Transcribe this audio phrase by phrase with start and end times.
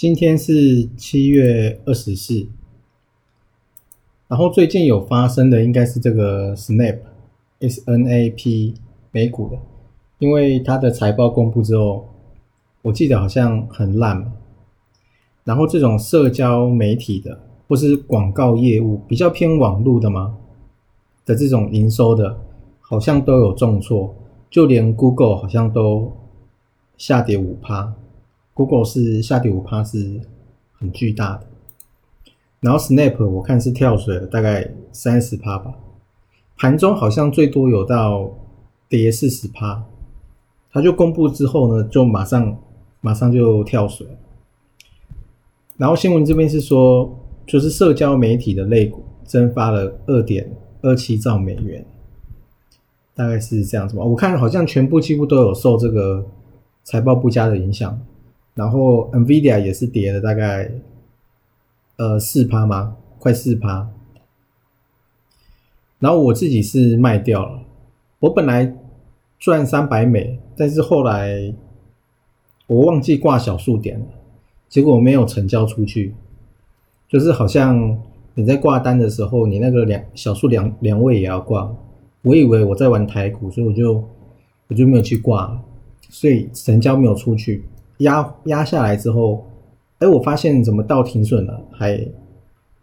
[0.00, 2.46] 今天是七月二十四，
[4.28, 8.76] 然后最近有发生的应该是这个 Snap，S N A P
[9.10, 9.58] 美股的，
[10.18, 12.08] 因为它的财报公布之后，
[12.80, 14.32] 我记得好像很烂，
[15.44, 17.38] 然后这种社交媒体的
[17.68, 20.38] 或是广告业务比较偏网络的吗
[21.26, 22.40] 的这种营收的，
[22.80, 24.14] 好像都有重挫，
[24.48, 26.10] 就连 Google 好像都
[26.96, 27.92] 下跌五趴。
[28.60, 30.20] Google 是下跌五趴，是
[30.74, 31.46] 很巨大的。
[32.60, 35.72] 然后 Snap 我看是跳水了，大概三十趴吧。
[36.58, 38.30] 盘中好像最多有到
[38.86, 39.82] 跌四十趴。
[40.70, 42.54] 它就公布之后呢，就马上
[43.00, 44.06] 马上就跳水。
[45.78, 51.82] 然后新闻这边是说，就是社交媒体的类股蒸发了二点二七兆美元，
[53.14, 54.04] 大概是这样子吧。
[54.04, 56.22] 我看好像全部几乎都有受这个
[56.84, 57.98] 财报不佳的影响。
[58.60, 60.70] 然后 Nvidia 也是跌了大概
[61.96, 62.94] 呃四趴吗？
[63.18, 63.88] 快四趴。
[65.98, 67.62] 然后我自己是卖掉了，
[68.18, 68.76] 我本来
[69.38, 71.54] 赚三百美，但是后来
[72.66, 74.06] 我忘记挂小数点了，
[74.68, 76.14] 结果没有成交出去。
[77.08, 77.98] 就是好像
[78.34, 81.74] 你在挂单的时候，你那个两小数两两位也要挂。
[82.20, 84.04] 我以为我在玩台股，所以我就
[84.68, 85.58] 我就没有去挂，
[86.10, 87.64] 所以成交没有出去。
[88.00, 89.46] 压压下来之后，
[89.98, 92.06] 哎，我发现怎么到停损了，还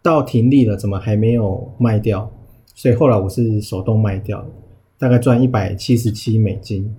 [0.02, 2.30] 到停利了，怎么还没有卖掉？
[2.74, 4.46] 所以后来我是手动卖掉，
[4.96, 6.94] 大概赚一百七十七美金。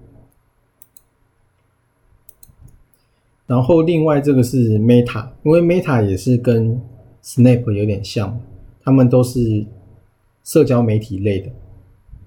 [3.47, 6.79] 然后另外这个是 Meta，因为 Meta 也是跟
[7.23, 8.39] Snap 有点像，
[8.83, 9.65] 他们都是
[10.43, 11.49] 社交媒体类的。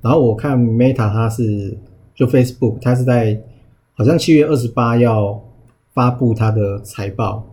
[0.01, 1.77] 然后我看 Meta 它是
[2.15, 3.41] 就 Facebook，它是在
[3.95, 5.39] 好像七月二十八要。
[5.93, 7.47] 发布它的财报，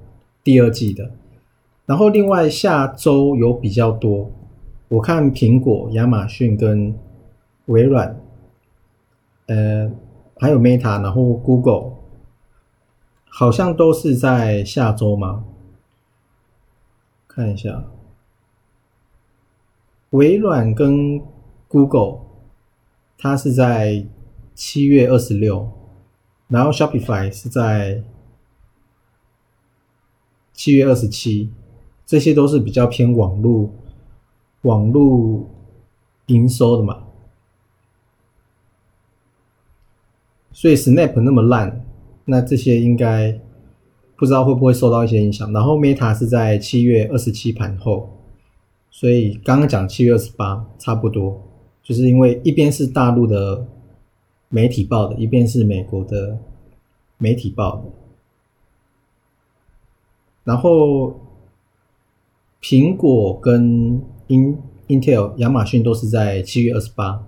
[0.44, 1.12] 第二季的。
[1.86, 4.32] 然后另外下周有比较多，
[4.88, 6.98] 我看苹果、亚马逊跟
[7.66, 8.20] 微软，
[9.48, 9.92] 呃，
[10.38, 11.94] 还有 Meta，然后 Google，
[13.26, 15.44] 好像都是在下周吗？
[17.28, 17.84] 看一下，
[20.12, 21.22] 微软跟
[21.68, 22.20] Google，
[23.18, 24.06] 它是在
[24.54, 25.70] 七月二十六，
[26.48, 28.04] 然后 Shopify 是在。
[30.60, 31.50] 七月二十七，
[32.06, 33.74] 这些都是比较偏网络、
[34.64, 35.50] 网络
[36.26, 37.04] 营收的嘛，
[40.52, 41.86] 所以 Snap 那么烂，
[42.26, 43.40] 那这些应该
[44.18, 45.50] 不知道会不会受到一些影响。
[45.54, 48.10] 然后 Meta 是在七月二十七盘后，
[48.92, 51.42] 所以刚刚讲七月二十八差不多，
[51.82, 53.66] 就是因为一边是大陆的
[54.50, 56.38] 媒体报的，一边是美国的
[57.18, 57.84] 媒体报的。
[60.50, 61.14] 然后，
[62.60, 67.24] 苹果跟 In Intel、亚马逊都是在七月二十八，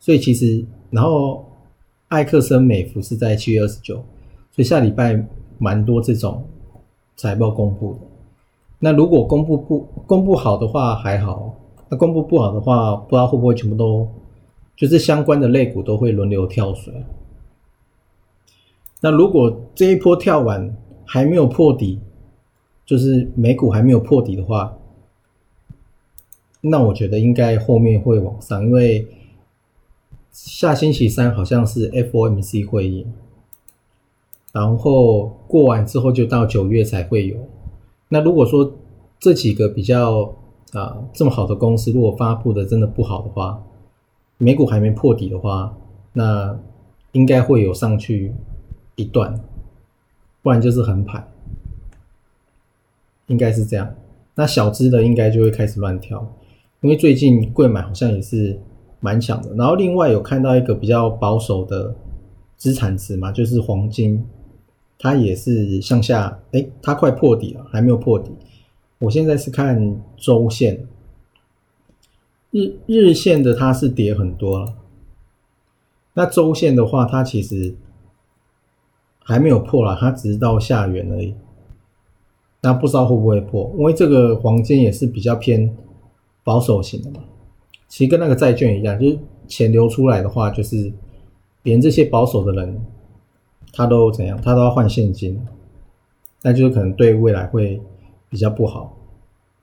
[0.00, 1.46] 所以其实，然后
[2.08, 3.94] 艾克森美孚是在七月二十九，
[4.50, 5.24] 所以下礼拜
[5.58, 6.44] 蛮多这种
[7.14, 8.00] 财报公布的。
[8.80, 11.54] 那如果公布不公布好的话还好，
[11.88, 14.08] 那公布不好的话，不知道会不会全部都
[14.76, 16.92] 就是相关的类股都会轮流跳水。
[19.00, 22.00] 那如果这一波跳完还没有破底，
[22.88, 24.78] 就是美股还没有破底的话，
[26.62, 29.06] 那我觉得应该后面会往上，因为
[30.32, 33.06] 下星期三好像是 FOMC 会议，
[34.54, 37.36] 然后过完之后就到九月才会有。
[38.08, 38.72] 那如果说
[39.20, 40.34] 这几个比较
[40.72, 43.62] 啊这么好的公司，如果发布的真的不好的话，
[44.38, 45.76] 美股还没破底的话，
[46.14, 46.58] 那
[47.12, 48.32] 应该会有上去
[48.96, 49.38] 一段，
[50.40, 51.28] 不然就是横盘。
[53.28, 53.94] 应该是这样，
[54.34, 56.34] 那小资的应该就会开始乱跳，
[56.80, 58.58] 因为最近贵买好像也是
[59.00, 59.54] 蛮强的。
[59.54, 61.94] 然后另外有看到一个比较保守的
[62.56, 64.24] 资产值嘛，就是黄金，
[64.98, 68.32] 它也是向下，哎，它快破底了，还没有破底。
[68.98, 70.86] 我现在是看周线，
[72.50, 74.74] 日日线的它是跌很多了，
[76.14, 77.74] 那周线的话，它其实
[79.22, 81.34] 还没有破了，它只是到下缘而已。
[82.60, 85.76] 那不知道会不会破，因为这个黄金也是比较偏
[86.42, 87.22] 保守型的嘛。
[87.86, 90.92] 其实跟那个债券一样，就是钱流出来的话，就是
[91.62, 92.84] 连这些保守的人，
[93.72, 95.40] 他都怎样，他都要换现金，
[96.42, 97.80] 那就是可能对未来会
[98.28, 98.96] 比较不好，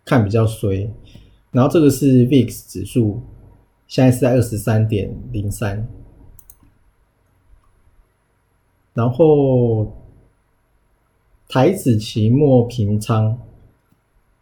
[0.05, 0.89] 看比较衰。
[1.51, 3.19] 然后这个是 VIX 指数，
[3.87, 5.85] 现在是在二十三点零三，
[8.93, 9.91] 然后。
[11.55, 13.37] 台子期末平仓，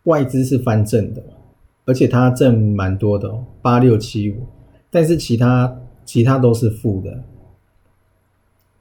[0.06, 1.24] 外资是翻正的，
[1.86, 3.31] 而且它正蛮多的，
[3.62, 4.48] 八六七五，
[4.89, 7.24] 但是其他其他都是负的，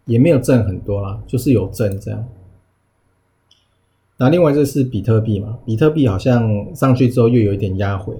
[0.07, 2.27] 也没有正很多啦，就是有正这样。
[4.17, 8.17] 那另外就是比特币嘛，比特币好像上去之后又有一点压回，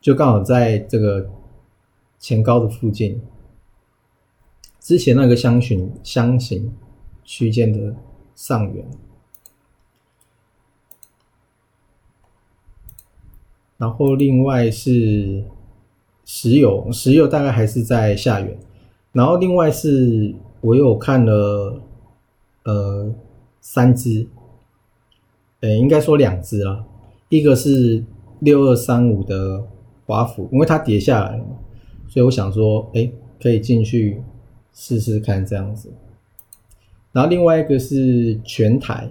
[0.00, 1.30] 就刚好在这个
[2.18, 3.22] 前高的附近，
[4.80, 6.72] 之前那个箱型箱型。
[7.26, 7.94] 区间的
[8.36, 8.86] 上缘，
[13.76, 15.44] 然后另外是
[16.24, 18.56] 石油，石油大概还是在下缘，
[19.12, 21.82] 然后另外是我有看了
[22.62, 23.12] 呃
[23.60, 24.28] 三只，
[25.60, 26.84] 呃应该说两只啊，
[27.28, 28.04] 一个是
[28.38, 29.66] 六二三五的
[30.06, 31.44] 华府，因为它跌下来了，
[32.06, 33.10] 所以我想说，哎，
[33.42, 34.22] 可以进去
[34.72, 35.92] 试试看这样子。
[37.16, 39.08] 然后另外一个是全台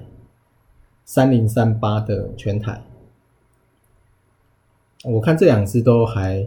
[1.05, 2.79] 三零三八的全台，
[5.03, 6.45] 我看这两只都还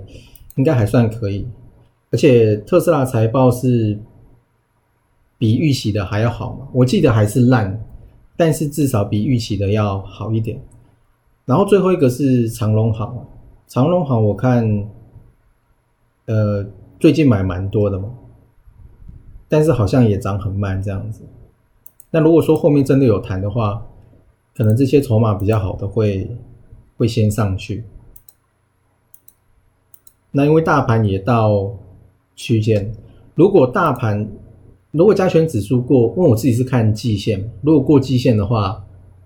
[0.55, 1.49] 应该还算可以，
[2.13, 3.99] 而且特斯拉财报是
[5.37, 6.69] 比预期的还要好嘛？
[6.73, 7.85] 我记得还是烂，
[8.37, 10.63] 但是至少比预期的要好一点。
[11.45, 13.27] 然后最后一个是长隆行，
[13.67, 14.89] 长隆行我看
[16.27, 16.65] 呃
[17.01, 18.11] 最近买蛮多的嘛，
[19.49, 21.25] 但是好像也涨很慢这样子。
[22.11, 23.87] 那如果说后面真的有谈的话，
[24.57, 26.37] 可能这些筹码比较好的会
[26.97, 27.85] 会先上去。
[30.31, 31.75] 那因为大盘也到
[32.35, 32.93] 区间，
[33.35, 34.29] 如果大盘
[34.91, 38.85] 如果加权指数过，因为我自己是看季线，如果过季线的话，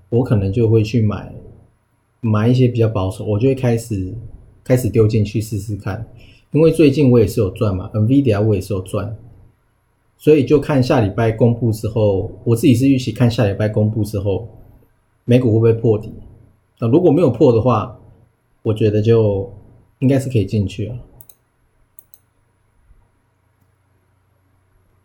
[0.08, 1.34] 我可能就会去买
[2.20, 4.12] 买一些比较保守，我就会开始
[4.64, 6.06] 开始丢进去试试看。
[6.50, 9.16] 因为最近我也是有赚嘛，NVIDIA 我也是有赚。
[10.22, 14.48] 所以就看下礼拜公布之后，我自己是预期看下礼拜公布之后，
[15.24, 16.12] 美股会不会破底？
[16.78, 17.98] 那如果没有破的话，
[18.62, 19.52] 我觉得就
[19.98, 20.96] 应该是可以进去了。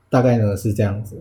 [0.08, 1.20] 大概呢是这样子。